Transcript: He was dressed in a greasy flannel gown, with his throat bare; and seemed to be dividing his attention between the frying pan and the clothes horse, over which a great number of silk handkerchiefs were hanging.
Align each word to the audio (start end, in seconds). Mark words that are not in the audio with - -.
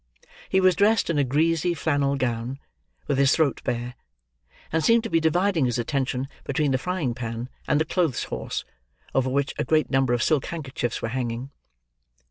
He 0.49 0.59
was 0.59 0.75
dressed 0.75 1.11
in 1.11 1.19
a 1.19 1.23
greasy 1.23 1.75
flannel 1.75 2.15
gown, 2.15 2.57
with 3.05 3.19
his 3.19 3.35
throat 3.35 3.61
bare; 3.63 3.93
and 4.71 4.83
seemed 4.83 5.03
to 5.03 5.11
be 5.11 5.19
dividing 5.19 5.65
his 5.65 5.77
attention 5.77 6.27
between 6.43 6.71
the 6.71 6.79
frying 6.79 7.13
pan 7.13 7.49
and 7.67 7.79
the 7.79 7.85
clothes 7.85 8.23
horse, 8.23 8.65
over 9.13 9.29
which 9.29 9.53
a 9.59 9.63
great 9.63 9.91
number 9.91 10.13
of 10.15 10.23
silk 10.23 10.45
handkerchiefs 10.45 11.03
were 11.03 11.09
hanging. 11.09 11.51